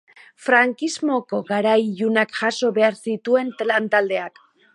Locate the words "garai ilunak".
1.51-2.33